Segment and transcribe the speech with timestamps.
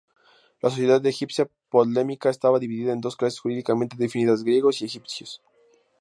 [0.65, 5.43] La sociedad egipcia ptolemaica estaba dividida en dos clases jurídicamente definidas: griegos y egipcios.